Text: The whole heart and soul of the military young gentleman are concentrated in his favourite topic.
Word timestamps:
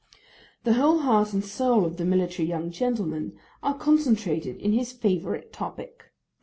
The 0.63 0.73
whole 0.73 0.97
heart 1.01 1.31
and 1.31 1.45
soul 1.45 1.85
of 1.85 1.97
the 1.97 2.05
military 2.05 2.47
young 2.47 2.71
gentleman 2.71 3.37
are 3.61 3.77
concentrated 3.77 4.57
in 4.57 4.73
his 4.73 4.91
favourite 4.91 5.53
topic. 5.53 6.05